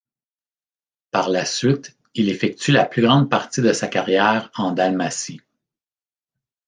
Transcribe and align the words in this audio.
Par 1.11 1.29
la 1.29 1.45
suite, 1.45 1.95
il 2.15 2.29
effectue 2.29 2.71
la 2.71 2.85
plus 2.87 3.03
grande 3.03 3.29
partie 3.29 3.61
de 3.61 3.71
sa 3.71 3.87
carrière 3.87 4.49
en 4.55 4.71
Dalmatie. 4.71 5.41